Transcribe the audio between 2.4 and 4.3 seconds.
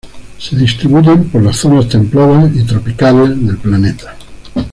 y tropicales del planeta.